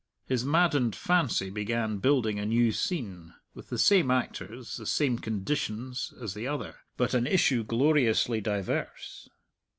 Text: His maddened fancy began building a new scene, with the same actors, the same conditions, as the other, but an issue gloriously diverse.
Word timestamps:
His 0.25 0.43
maddened 0.43 0.95
fancy 0.95 1.51
began 1.51 1.99
building 1.99 2.39
a 2.39 2.45
new 2.47 2.71
scene, 2.71 3.35
with 3.53 3.69
the 3.69 3.77
same 3.77 4.09
actors, 4.09 4.77
the 4.77 4.87
same 4.87 5.19
conditions, 5.19 6.11
as 6.19 6.33
the 6.33 6.47
other, 6.47 6.77
but 6.97 7.13
an 7.13 7.27
issue 7.27 7.63
gloriously 7.63 8.41
diverse. 8.41 9.29